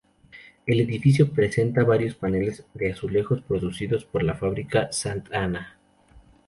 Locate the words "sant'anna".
4.91-5.77